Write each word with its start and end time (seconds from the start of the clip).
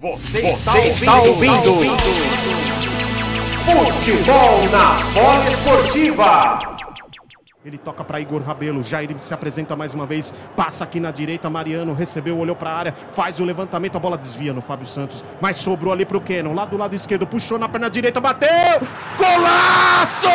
Você, 0.00 0.40
Você 0.42 0.78
está, 0.78 1.16
ouvindo, 1.16 1.42
está 1.42 1.70
ouvindo. 1.70 1.96
Futebol 3.64 4.68
na 4.70 5.02
bola 5.12 5.48
esportiva. 5.48 6.78
Ele 7.64 7.76
toca 7.76 8.04
para 8.04 8.20
Igor 8.20 8.40
Rabelo, 8.40 8.80
Jair 8.84 9.12
se 9.18 9.34
apresenta 9.34 9.74
mais 9.74 9.94
uma 9.94 10.06
vez, 10.06 10.32
passa 10.54 10.84
aqui 10.84 11.00
na 11.00 11.10
direita, 11.10 11.50
Mariano 11.50 11.94
recebeu, 11.94 12.38
olhou 12.38 12.54
para 12.54 12.70
a 12.70 12.78
área, 12.78 12.94
faz 13.12 13.40
o 13.40 13.44
levantamento, 13.44 13.96
a 13.96 13.98
bola 13.98 14.16
desvia 14.16 14.52
no 14.52 14.62
Fábio 14.62 14.86
Santos, 14.86 15.24
mas 15.40 15.56
sobrou 15.56 15.92
ali 15.92 16.06
para 16.06 16.16
o 16.16 16.20
Kenon, 16.20 16.54
lá 16.54 16.64
do 16.64 16.76
lado 16.76 16.94
esquerdo, 16.94 17.26
puxou 17.26 17.58
na 17.58 17.68
perna 17.68 17.90
direita, 17.90 18.20
bateu! 18.20 18.48
Golaço! 19.18 20.28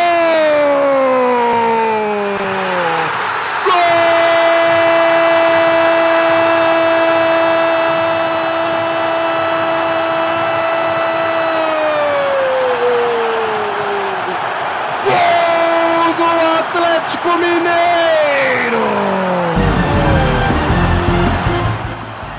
Atlético 17.03 17.38
Mineiro! 17.38 18.80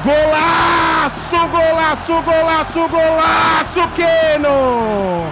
Golaço, 0.02 1.48
golaço, 1.48 2.22
golaço, 2.22 2.88
golaço, 2.88 3.88
Keno! 3.94 5.26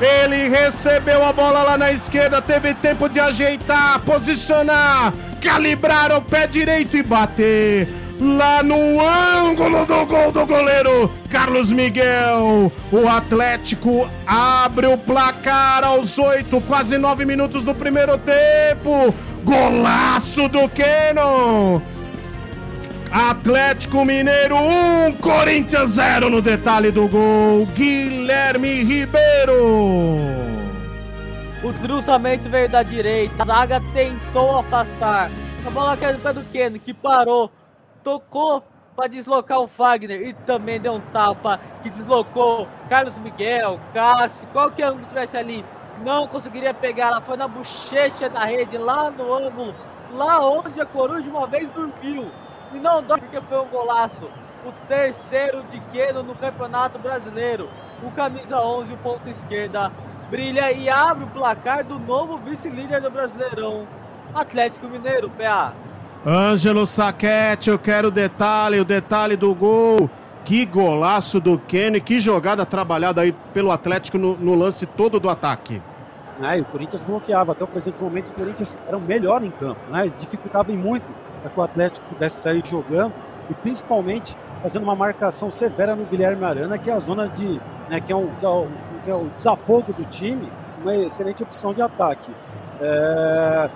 Ele 0.00 0.48
recebeu 0.48 1.24
a 1.24 1.32
bola 1.32 1.62
lá 1.62 1.76
na 1.76 1.90
esquerda, 1.90 2.40
teve 2.40 2.74
tempo 2.74 3.08
de 3.08 3.18
ajeitar, 3.18 3.98
posicionar, 4.00 5.12
calibrar 5.42 6.12
o 6.12 6.20
pé 6.20 6.46
direito 6.46 6.96
e 6.96 7.02
bater 7.02 7.88
lá 8.20 8.62
no 8.62 9.00
ângulo 9.00 9.84
do 9.84 10.06
gol 10.06 10.32
do 10.32 10.46
goleiro 10.46 11.10
Carlos 11.30 11.70
Miguel. 11.70 12.72
O 12.90 13.08
Atlético 13.08 14.08
abre 14.26 14.86
o 14.86 14.96
placar 14.96 15.84
aos 15.84 16.18
oito, 16.18 16.60
quase 16.62 16.98
nove 16.98 17.24
minutos 17.24 17.64
do 17.64 17.74
primeiro 17.74 18.18
tempo. 18.18 19.14
Golaço 19.44 20.48
do 20.48 20.68
Keno. 20.68 21.82
Atlético 23.10 24.04
Mineiro 24.04 24.56
1, 24.56 25.06
um, 25.06 25.12
Corinthians 25.12 25.90
0 25.90 26.28
no 26.28 26.42
detalhe 26.42 26.90
do 26.90 27.06
gol. 27.06 27.66
Guilherme 27.74 28.82
Ribeiro. 28.82 30.26
O 31.62 31.72
cruzamento 31.80 32.48
veio 32.48 32.68
da 32.68 32.82
direita, 32.82 33.42
a 33.42 33.46
zaga 33.46 33.82
tentou 33.94 34.58
afastar. 34.58 35.30
A 35.64 35.70
bola 35.70 35.96
caiu 35.96 36.14
no 36.14 36.20
pé 36.20 36.32
do 36.32 36.44
Keno, 36.52 36.78
que 36.78 36.92
parou 36.92 37.50
tocou 38.06 38.62
para 38.94 39.08
deslocar 39.08 39.58
o 39.58 39.66
Fagner 39.66 40.28
e 40.28 40.32
também 40.32 40.80
deu 40.80 40.92
um 40.92 41.00
tapa 41.00 41.58
que 41.82 41.90
deslocou 41.90 42.68
Carlos 42.88 43.18
Miguel, 43.18 43.80
Cássio, 43.92 44.46
qualquer 44.52 44.92
um 44.92 44.98
que 44.98 45.02
estivesse 45.02 45.36
ali 45.36 45.64
não 46.04 46.28
conseguiria 46.28 46.72
pegar. 46.72 47.08
Ela 47.08 47.20
foi 47.20 47.36
na 47.36 47.48
bochecha 47.48 48.30
da 48.30 48.44
rede, 48.44 48.78
lá 48.78 49.10
no 49.10 49.34
ângulo, 49.34 49.74
lá 50.12 50.38
onde 50.48 50.80
a 50.80 50.86
Coruja 50.86 51.28
uma 51.28 51.48
vez 51.48 51.68
dormiu. 51.70 52.30
E 52.72 52.78
não 52.78 53.02
dói 53.02 53.18
porque 53.18 53.40
foi 53.40 53.58
um 53.58 53.66
golaço. 53.66 54.30
O 54.64 54.70
terceiro 54.86 55.64
de 55.64 55.80
Quedo 55.90 56.22
no 56.22 56.36
Campeonato 56.36 57.00
Brasileiro. 57.00 57.68
O 58.04 58.12
camisa 58.12 58.60
11, 58.60 58.92
o 58.92 58.98
ponto 58.98 59.28
esquerda, 59.28 59.90
brilha 60.30 60.70
e 60.70 60.88
abre 60.88 61.24
o 61.24 61.30
placar 61.30 61.82
do 61.82 61.98
novo 61.98 62.36
vice-líder 62.36 63.00
do 63.00 63.10
Brasileirão, 63.10 63.88
Atlético 64.32 64.86
Mineiro, 64.86 65.28
PA. 65.30 65.74
Ângelo 66.24 66.86
Saquete, 66.86 67.70
eu 67.70 67.78
quero 67.78 68.08
o 68.08 68.10
detalhe, 68.10 68.80
o 68.80 68.84
detalhe 68.84 69.36
do 69.36 69.54
gol. 69.54 70.08
Que 70.44 70.64
golaço 70.64 71.40
do 71.40 71.58
Kenny, 71.58 72.00
que 72.00 72.20
jogada 72.20 72.64
trabalhada 72.64 73.20
aí 73.20 73.32
pelo 73.52 73.72
Atlético 73.72 74.16
no, 74.16 74.36
no 74.36 74.54
lance 74.54 74.86
todo 74.86 75.18
do 75.18 75.28
ataque. 75.28 75.82
É, 76.40 76.60
o 76.60 76.64
Corinthians 76.66 77.02
bloqueava, 77.02 77.52
até 77.52 77.64
o 77.64 77.66
presente 77.66 78.00
momento 78.00 78.30
o 78.30 78.34
Corinthians 78.34 78.78
era 78.86 78.96
o 78.96 79.00
melhor 79.00 79.42
em 79.42 79.50
campo, 79.50 79.80
né? 79.90 80.12
dificultava 80.18 80.70
muito 80.72 81.04
para 81.40 81.50
que 81.50 81.58
o 81.58 81.62
Atlético 81.62 82.06
pudesse 82.06 82.40
sair 82.40 82.62
jogando 82.64 83.12
e 83.50 83.54
principalmente 83.54 84.36
fazendo 84.62 84.82
uma 84.82 84.94
marcação 84.94 85.50
severa 85.50 85.96
no 85.96 86.04
Guilherme 86.04 86.44
Arana, 86.44 86.78
que 86.78 86.90
é 86.90 86.92
a 86.92 87.00
zona 87.00 87.28
de, 87.28 87.60
né, 87.88 88.00
que, 88.00 88.12
é 88.12 88.16
um, 88.16 88.28
que, 88.36 88.44
é 88.44 88.48
o, 88.48 88.68
que 89.04 89.10
é 89.10 89.14
o 89.14 89.28
desafogo 89.28 89.92
do 89.92 90.04
time, 90.04 90.50
uma 90.82 90.94
excelente 90.94 91.42
opção 91.42 91.72
de 91.72 91.82
ataque. 91.82 92.30
É, 92.80 93.70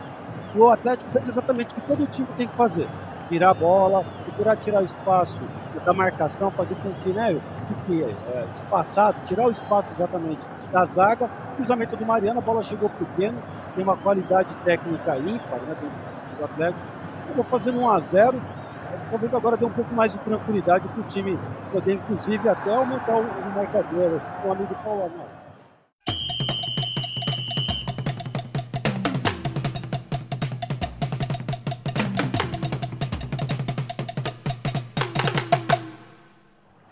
o 0.54 0.68
Atlético 0.68 1.10
fez 1.10 1.28
exatamente 1.28 1.72
o 1.72 1.74
que 1.74 1.80
todo 1.82 2.06
time 2.06 2.28
tem 2.36 2.48
que 2.48 2.56
fazer: 2.56 2.88
tirar 3.28 3.50
a 3.50 3.54
bola, 3.54 4.04
procurar 4.24 4.56
tirar 4.56 4.82
o 4.82 4.84
espaço 4.84 5.40
da 5.84 5.92
marcação, 5.92 6.50
fazer 6.50 6.74
com 6.76 6.92
que 6.94 7.10
né, 7.10 7.40
fique 7.68 8.02
é, 8.02 8.46
espaçado, 8.52 9.16
tirar 9.26 9.46
o 9.46 9.50
espaço 9.50 9.92
exatamente 9.92 10.46
da 10.72 10.84
zaga. 10.84 11.28
Cruzamento 11.56 11.96
do 11.96 12.06
Mariano, 12.06 12.38
a 12.38 12.42
bola 12.42 12.62
chegou 12.62 12.88
pequeno, 12.90 13.40
tem 13.74 13.84
uma 13.84 13.96
qualidade 13.96 14.54
técnica 14.64 15.16
ímpar 15.18 15.60
né, 15.60 15.76
do, 15.80 16.38
do 16.38 16.44
Atlético. 16.44 16.86
Acabou 17.24 17.44
fazendo 17.44 17.80
1 17.80 17.90
a 17.90 18.00
0 18.00 18.42
talvez 19.10 19.34
agora 19.34 19.56
dê 19.56 19.64
um 19.64 19.70
pouco 19.70 19.92
mais 19.94 20.12
de 20.12 20.20
tranquilidade 20.20 20.88
para 20.88 21.00
o 21.00 21.04
time 21.04 21.38
poder, 21.72 21.94
inclusive, 21.94 22.48
até 22.48 22.74
aumentar 22.74 23.16
o, 23.16 23.20
o 23.20 23.54
marcador. 23.54 24.20
O 24.44 24.52
amigo 24.52 24.74
Paulo 24.84 25.04
Arnaldo. 25.04 25.39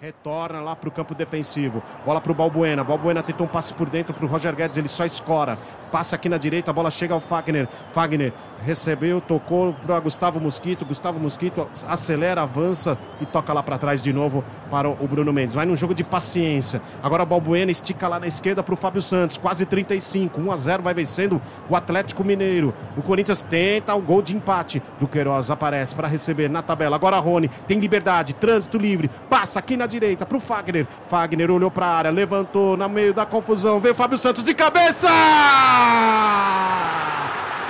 Retorna 0.09 0.63
lá 0.63 0.75
para 0.75 0.89
o 0.89 0.91
campo 0.91 1.15
defensivo. 1.15 1.83
Bola 2.07 2.19
para 2.19 2.33
o 2.33 2.35
Balbuena. 2.35 2.83
Balbuena 2.83 3.23
tentou 3.23 3.47
um 3.47 3.51
passe 3.51 3.75
por 3.75 3.91
dentro 3.91 4.15
para 4.15 4.25
o 4.25 4.27
Roger 4.27 4.57
Guedes. 4.57 4.79
Ele 4.79 4.89
só 4.89 5.05
escora. 5.05 5.59
Passa 5.93 6.17
aqui 6.17 6.31
na 6.31 6.39
direita. 6.39 6.71
A 6.71 6.73
bola 6.75 6.91
chega 6.91 7.13
ao 7.13 7.21
Fagner. 7.21 7.69
Fagner 7.93 8.33
recebeu, 8.63 9.21
tocou 9.21 9.75
para 9.75 10.01
Gustavo 10.01 10.41
Mosquito. 10.41 10.87
Gustavo 10.87 11.21
Mosquito 11.21 11.69
acelera, 11.87 12.41
avança 12.41 12.97
e 13.21 13.27
toca 13.27 13.53
lá 13.53 13.63
para 13.63 13.77
trás 13.77 14.03
de 14.03 14.11
novo 14.11 14.43
para 14.71 14.89
o 14.89 15.07
Bruno 15.07 15.31
Mendes. 15.31 15.55
Vai 15.55 15.67
num 15.67 15.77
jogo 15.77 15.95
de 15.95 16.03
paciência. 16.03 16.81
Agora 17.03 17.27
Balbuena 17.27 17.71
estica 17.71 18.09
lá 18.09 18.19
na 18.19 18.27
esquerda 18.27 18.63
para 18.63 18.73
o 18.73 18.79
Fábio 18.79 19.03
Santos. 19.03 19.37
Quase 19.37 19.67
35. 19.67 20.41
1 20.41 20.53
a 20.53 20.57
0 20.57 20.83
vai 20.83 20.95
vencendo 20.95 21.39
o 21.69 21.77
Atlético 21.77 22.25
Mineiro. 22.25 22.73
O 22.97 23.03
Corinthians 23.03 23.43
tenta 23.43 23.95
o 23.95 24.01
gol 24.01 24.23
de 24.23 24.35
empate. 24.35 24.83
Do 24.99 25.07
Queiroz 25.07 25.51
aparece 25.51 25.95
para 25.95 26.09
receber 26.09 26.49
na 26.49 26.63
tabela. 26.63 26.97
Agora 26.97 27.19
Rony 27.19 27.49
tem 27.67 27.79
liberdade. 27.79 28.33
Trânsito 28.33 28.79
livre. 28.79 29.11
Passa 29.29 29.59
aqui 29.59 29.77
na 29.77 29.85
direita 29.87 29.98
direita 29.99 30.25
para 30.25 30.37
o 30.37 30.41
Fagner. 30.41 30.87
Fagner 31.09 31.51
olhou 31.51 31.71
para 31.71 31.87
a 31.87 31.97
área, 31.97 32.11
levantou 32.11 32.77
no 32.77 32.89
meio 32.89 33.13
da 33.13 33.27
confusão. 33.27 33.81
Veio 33.81 33.95
Fábio 33.95 34.17
Santos 34.17 34.45
de 34.45 34.55
cabeça! 34.55 35.09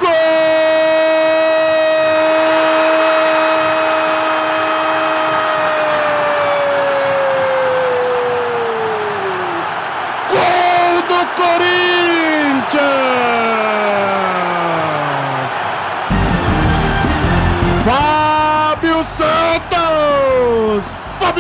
Gol! 0.01 0.69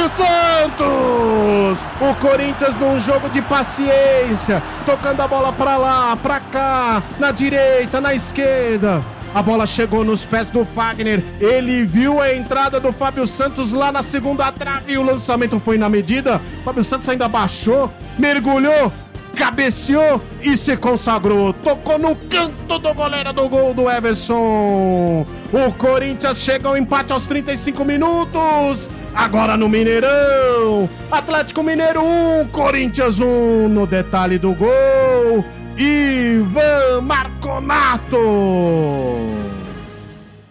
Santos! 0.08 1.78
O 2.00 2.14
Corinthians 2.20 2.74
num 2.76 2.98
jogo 3.00 3.28
de 3.28 3.42
paciência, 3.42 4.62
tocando 4.86 5.20
a 5.20 5.28
bola 5.28 5.52
para 5.52 5.76
lá, 5.76 6.16
para 6.16 6.40
cá, 6.40 7.02
na 7.18 7.30
direita, 7.30 8.00
na 8.00 8.14
esquerda. 8.14 9.02
A 9.34 9.42
bola 9.42 9.66
chegou 9.66 10.04
nos 10.04 10.24
pés 10.24 10.50
do 10.50 10.64
Fagner. 10.64 11.22
Ele 11.40 11.84
viu 11.84 12.20
a 12.20 12.34
entrada 12.34 12.80
do 12.80 12.92
Fábio 12.92 13.26
Santos 13.26 13.72
lá 13.72 13.92
na 13.92 14.02
segunda 14.02 14.50
trave 14.50 14.96
o 14.96 15.02
lançamento 15.02 15.60
foi 15.60 15.76
na 15.76 15.88
medida. 15.88 16.40
O 16.60 16.64
Fábio 16.64 16.82
Santos 16.82 17.08
ainda 17.08 17.28
baixou, 17.28 17.92
mergulhou, 18.18 18.92
cabeceou 19.36 20.20
e 20.42 20.56
se 20.56 20.76
consagrou. 20.76 21.52
Tocou 21.52 21.98
no 21.98 22.16
canto 22.16 22.78
do 22.78 22.94
goleiro 22.94 23.32
do 23.32 23.48
gol 23.48 23.74
do 23.74 23.88
Everson. 23.88 25.26
O 25.52 25.72
Corinthians 25.76 26.38
chega 26.38 26.68
ao 26.68 26.76
empate 26.76 27.12
aos 27.12 27.26
35 27.26 27.84
minutos. 27.84 28.88
Agora 29.18 29.56
no 29.56 29.68
Mineirão. 29.68 30.88
Atlético 31.10 31.60
Mineiro 31.60 32.00
1, 32.04 32.48
Corinthians 32.52 33.18
1. 33.18 33.68
No 33.68 33.84
detalhe 33.84 34.38
do 34.38 34.54
gol, 34.54 35.44
Ivan 35.76 37.00
Marconato. 37.02 38.16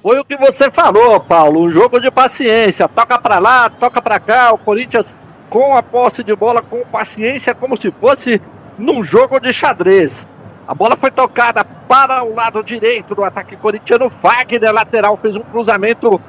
Foi 0.04 0.20
o 0.20 0.26
que 0.26 0.36
você 0.36 0.70
falou, 0.70 1.18
Paulo. 1.22 1.62
Um 1.62 1.72
jogo 1.72 1.98
de 2.02 2.12
paciência. 2.12 2.90
Toca 2.90 3.18
para 3.18 3.40
lá, 3.40 3.70
toca 3.70 4.02
para 4.02 4.20
cá. 4.20 4.54
O 4.54 4.58
Corinthians 4.58 5.18
com 5.50 5.78
a 5.78 5.82
posse 5.82 6.22
de 6.22 6.36
bola, 6.36 6.62
com 6.62 6.84
paciência, 6.88 7.56
como 7.56 7.80
se 7.82 7.90
fosse 7.90 8.42
num 8.78 9.02
jogo 9.02 9.40
de 9.40 9.54
xadrez. 9.54 10.28
A 10.68 10.76
bola 10.76 10.98
foi 10.98 11.10
tocada 11.10 11.64
para 11.64 12.22
o 12.22 12.36
lado 12.36 12.62
direito 12.62 13.16
do 13.16 13.24
ataque 13.24 13.56
corintiano. 13.56 14.10
Fagner, 14.10 14.74
lateral, 14.74 15.16
fez 15.16 15.38
um 15.38 15.42
cruzamento 15.42 16.22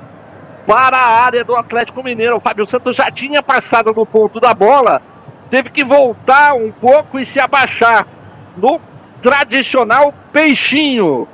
para 0.69 0.99
a 0.99 1.25
área 1.25 1.43
do 1.43 1.57
Atlético 1.57 2.05
Mineiro. 2.05 2.37
O 2.37 2.41
Fábio 2.41 2.69
Santos 2.69 2.95
já 2.95 3.11
tinha 3.11 3.43
passado 3.43 3.91
no 3.97 4.05
ponto 4.05 4.39
da 4.39 4.53
bola, 4.53 5.01
teve 5.49 5.71
que 5.71 5.83
voltar 5.83 6.53
um 6.53 6.71
pouco 6.71 7.19
e 7.19 7.25
se 7.25 7.41
abaixar 7.41 8.07
no 8.55 8.79
tradicional 9.23 10.13
peixinho. 10.31 11.27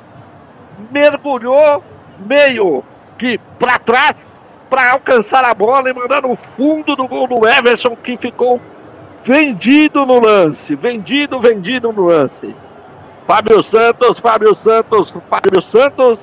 Mergulhou 0.93 1.83
meio 2.21 2.85
que 3.19 3.37
para 3.59 3.77
trás 3.81 4.33
para 4.71 4.93
alcançar 4.93 5.45
a 5.45 5.53
bola 5.53 5.91
e 5.91 5.93
mandar 5.93 6.23
no 6.23 6.37
fundo 6.57 6.95
do 6.95 7.09
gol 7.09 7.27
do 7.27 7.47
Everson 7.47 7.97
que 7.97 8.17
ficou 8.17 8.61
vendido 9.25 10.07
no 10.07 10.21
lance, 10.21 10.77
vendido, 10.77 11.41
vendido 11.41 11.93
no 11.93 12.07
lance. 12.07 12.55
Fábio 13.27 13.65
Santos, 13.65 14.21
Fábio 14.21 14.55
Santos, 14.55 15.13
Fábio 15.29 15.61
Santos 15.63 16.21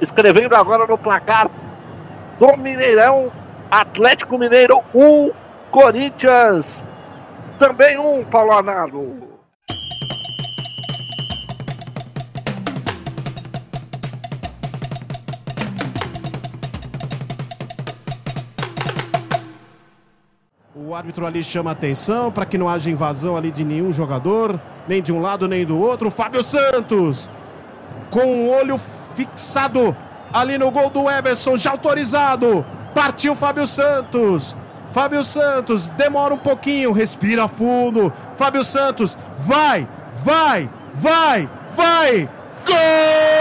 escrevendo 0.00 0.54
agora 0.54 0.86
no 0.86 0.98
placar 0.98 1.50
do 2.38 2.56
Mineirão, 2.56 3.32
Atlético 3.70 4.38
Mineiro 4.38 4.80
1, 4.94 5.30
Corinthians 5.70 6.86
também 7.58 7.98
1, 7.98 8.24
Paulo 8.26 8.52
Arnaldo. 8.52 9.28
O 20.74 20.94
árbitro 20.94 21.26
ali 21.26 21.42
chama 21.42 21.72
atenção 21.72 22.30
para 22.30 22.46
que 22.46 22.56
não 22.56 22.68
haja 22.68 22.88
invasão 22.88 23.36
ali 23.36 23.50
de 23.50 23.64
nenhum 23.64 23.92
jogador, 23.92 24.58
nem 24.86 25.02
de 25.02 25.12
um 25.12 25.20
lado 25.20 25.48
nem 25.48 25.66
do 25.66 25.78
outro. 25.78 26.10
Fábio 26.10 26.42
Santos 26.44 27.28
com 28.10 28.20
o 28.20 28.50
olho 28.50 28.80
fixado 29.14 29.94
ali 30.32 30.58
no 30.58 30.70
gol 30.70 30.90
do 30.90 31.08
Everson, 31.08 31.56
já 31.56 31.70
autorizado. 31.70 32.64
Partiu 32.94 33.34
Fábio 33.34 33.66
Santos. 33.66 34.56
Fábio 34.92 35.22
Santos 35.24 35.90
demora 35.90 36.34
um 36.34 36.38
pouquinho, 36.38 36.92
respira 36.92 37.46
fundo. 37.46 38.12
Fábio 38.36 38.64
Santos 38.64 39.18
vai, 39.38 39.86
vai, 40.24 40.68
vai, 40.94 41.48
vai. 41.76 42.28
Gol! 42.66 43.37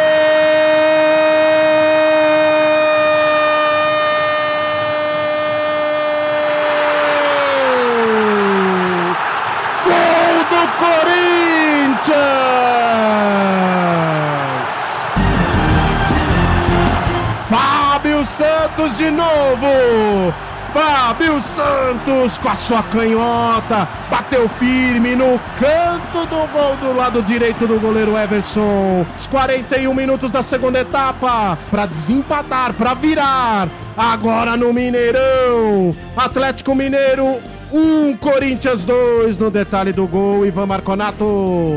Fábio 18.17 18.25
Santos 18.25 18.97
de 18.97 19.11
novo! 19.11 20.33
Fábio 20.73 21.39
Santos 21.41 22.37
com 22.39 22.49
a 22.49 22.55
sua 22.55 22.81
canhota, 22.83 23.87
bateu 24.09 24.49
firme 24.49 25.15
no 25.15 25.39
canto 25.59 26.25
do 26.25 26.47
gol 26.51 26.75
do 26.77 26.97
lado 26.97 27.21
direito 27.21 27.67
do 27.67 27.79
goleiro 27.79 28.17
Everson. 28.17 29.05
Os 29.17 29.27
41 29.27 29.93
minutos 29.93 30.31
da 30.31 30.41
segunda 30.41 30.79
etapa 30.79 31.57
para 31.69 31.85
desempatar, 31.85 32.73
para 32.73 32.95
virar. 32.95 33.69
Agora 33.95 34.57
no 34.57 34.73
Mineirão, 34.73 35.95
Atlético 36.15 36.73
Mineiro 36.73 37.39
1, 37.71 38.17
Corinthians 38.17 38.83
2 38.83 39.37
no 39.37 39.51
detalhe 39.51 39.91
do 39.91 40.07
gol, 40.07 40.43
Ivan 40.43 40.65
Marconato. 40.65 41.75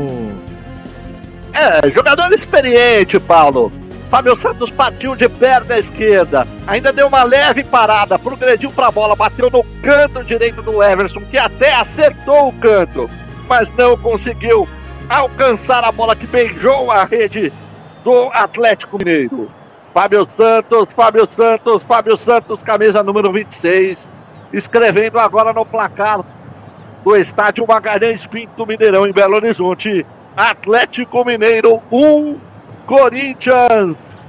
É, 1.53 1.89
jogador 1.91 2.33
experiente, 2.33 3.19
Paulo. 3.19 3.80
Fábio 4.11 4.35
Santos 4.35 4.69
partiu 4.69 5.15
de 5.15 5.29
perna 5.29 5.79
esquerda, 5.79 6.45
ainda 6.67 6.91
deu 6.91 7.07
uma 7.07 7.23
leve 7.23 7.63
parada, 7.63 8.19
progrediu 8.19 8.69
para 8.69 8.87
a 8.87 8.91
bola, 8.91 9.15
bateu 9.15 9.49
no 9.49 9.63
canto 9.81 10.21
direito 10.21 10.61
do 10.61 10.83
Everson, 10.83 11.21
que 11.21 11.37
até 11.37 11.73
acertou 11.75 12.49
o 12.49 12.53
canto, 12.59 13.09
mas 13.47 13.71
não 13.77 13.97
conseguiu 13.97 14.67
alcançar 15.07 15.85
a 15.85 15.93
bola 15.93 16.13
que 16.13 16.27
beijou 16.27 16.91
a 16.91 17.05
rede 17.05 17.53
do 18.03 18.29
Atlético 18.33 18.97
Mineiro. 18.97 19.49
Fábio 19.93 20.29
Santos, 20.29 20.91
Fábio 20.93 21.25
Santos, 21.31 21.81
Fábio 21.83 22.17
Santos, 22.17 22.61
camisa 22.63 23.01
número 23.01 23.31
26, 23.31 23.97
escrevendo 24.51 25.19
agora 25.19 25.53
no 25.53 25.65
placar 25.65 26.19
do 27.01 27.15
estádio 27.15 27.65
Magalhães 27.65 28.27
Pinto 28.27 28.67
Mineirão 28.67 29.07
em 29.07 29.13
Belo 29.13 29.35
Horizonte. 29.35 30.05
Atlético 30.35 31.25
Mineiro 31.25 31.81
1, 31.89 32.50
Corinthians 32.91 34.27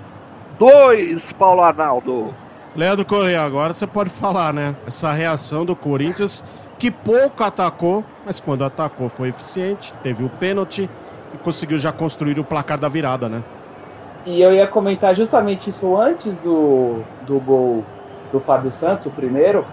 2, 0.57 1.33
Paulo 1.33 1.63
Arnaldo. 1.63 2.33
Leandro 2.77 3.05
Correia, 3.05 3.43
agora 3.43 3.73
você 3.73 3.89
pode 3.89 4.09
falar, 4.09 4.55
né? 4.55 4.77
Essa 4.87 5.13
reação 5.13 5.65
do 5.65 5.75
Corinthians, 5.75 6.45
que 6.79 6.89
pouco 6.89 7.43
atacou, 7.43 8.05
mas 8.25 8.39
quando 8.39 8.63
atacou 8.63 9.09
foi 9.09 9.31
eficiente, 9.31 9.93
teve 9.95 10.23
o 10.23 10.29
pênalti 10.29 10.89
e 11.35 11.39
conseguiu 11.39 11.77
já 11.77 11.91
construir 11.91 12.39
o 12.39 12.45
placar 12.45 12.79
da 12.79 12.89
virada, 12.89 13.29
né? 13.29 13.43
E 14.25 14.41
eu 14.41 14.53
ia 14.53 14.69
comentar 14.69 15.13
justamente 15.13 15.69
isso 15.69 15.97
antes 15.97 16.33
do, 16.37 17.01
do 17.27 17.41
gol 17.41 17.85
do 18.31 18.39
Fábio 18.39 18.71
Santos, 18.71 19.07
o 19.07 19.11
primeiro, 19.11 19.67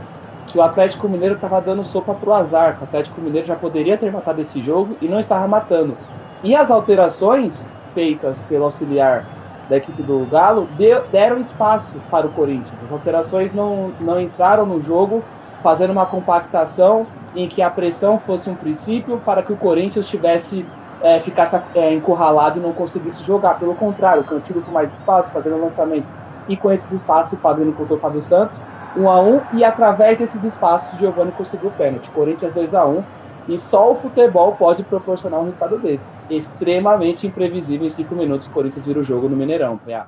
que 0.47 0.57
o 0.57 0.63
Atlético 0.63 1.07
Mineiro 1.07 1.35
estava 1.35 1.61
dando 1.61 1.85
sopa 1.85 2.15
pro 2.15 2.33
azar. 2.33 2.79
O 2.81 2.85
Atlético 2.85 3.21
Mineiro 3.21 3.45
já 3.45 3.55
poderia 3.55 3.99
ter 3.99 4.11
matado 4.11 4.41
esse 4.41 4.59
jogo 4.63 4.97
e 4.99 5.07
não 5.07 5.19
estava 5.19 5.47
matando. 5.47 5.95
E 6.43 6.55
as 6.55 6.71
alterações 6.71 7.69
feitas 7.99 8.37
pelo 8.47 8.65
auxiliar 8.65 9.25
da 9.69 9.75
equipe 9.75 10.01
do 10.01 10.25
Galo 10.31 10.69
deu, 10.77 11.03
deram 11.11 11.37
espaço 11.39 11.97
para 12.09 12.25
o 12.25 12.31
Corinthians. 12.31 12.73
As 12.85 12.91
alterações 12.91 13.53
não, 13.53 13.91
não 13.99 14.19
entraram 14.21 14.65
no 14.65 14.81
jogo 14.81 15.21
fazendo 15.61 15.91
uma 15.91 16.05
compactação 16.05 17.05
em 17.35 17.49
que 17.49 17.61
a 17.61 17.69
pressão 17.69 18.17
fosse 18.19 18.49
um 18.49 18.55
princípio 18.55 19.21
para 19.25 19.43
que 19.43 19.51
o 19.51 19.57
Corinthians 19.57 20.07
tivesse 20.07 20.65
é, 21.01 21.19
ficasse 21.19 21.61
é, 21.75 21.93
encurralado 21.93 22.57
e 22.59 22.61
não 22.61 22.71
conseguisse 22.71 23.21
jogar. 23.23 23.59
Pelo 23.59 23.75
contrário, 23.75 24.21
o 24.21 24.25
Cantilho 24.25 24.61
com 24.61 24.71
mais 24.71 24.89
espaço, 24.93 25.31
fazendo 25.31 25.61
lançamento 25.61 26.07
e 26.47 26.57
com 26.57 26.71
esses 26.71 26.91
espaços 26.91 27.33
o 27.33 27.37
Fabrício 27.37 27.71
encontrou 27.71 27.97
o 27.97 28.01
Fábio 28.01 28.21
Santos, 28.21 28.59
1 28.97 29.01
um 29.01 29.09
a 29.09 29.21
1 29.21 29.35
um, 29.35 29.41
e 29.53 29.63
através 29.63 30.17
desses 30.17 30.43
espaços 30.43 30.93
o 30.93 30.97
Giovanni 30.97 31.31
conseguiu 31.33 31.69
o 31.69 31.73
pênalti. 31.73 32.09
Corinthians 32.11 32.53
2 32.53 32.73
a 32.73 32.85
1 32.85 32.97
um, 32.97 33.03
e 33.49 33.57
só 33.57 33.91
o 33.91 33.95
futebol 33.95 34.55
pode 34.55 34.83
proporcionar 34.83 35.39
um 35.39 35.45
resultado 35.45 35.79
desse. 35.79 36.05
Extremamente 36.29 37.25
imprevisível 37.25 37.87
em 37.87 37.89
5 37.89 38.15
minutos, 38.15 38.47
o 38.47 38.51
Corinthians 38.51 38.85
vira 38.85 38.99
o 38.99 39.03
jogo 39.03 39.27
no 39.27 39.35
Mineirão. 39.35 39.77
PA. 39.77 40.07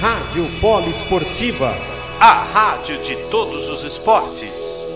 Rádio 0.00 0.44
Polo 0.60 0.88
Esportiva, 0.88 1.72
a 2.20 2.32
rádio 2.32 3.02
de 3.02 3.16
todos 3.30 3.68
os 3.68 3.84
esportes. 3.84 4.89